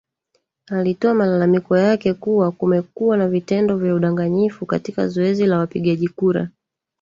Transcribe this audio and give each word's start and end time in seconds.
alitoa 0.67 1.13
malalamiko 1.13 1.77
yake 1.77 2.13
kuwa 2.13 2.51
kumekuwa 2.51 3.17
na 3.17 3.27
vitendo 3.27 3.77
vya 3.77 3.95
udanganyifu 3.95 4.65
katika 4.65 5.07
zoezi 5.07 5.45
la 5.45 5.57
wapigaji 5.57 6.07
kura 6.07 6.49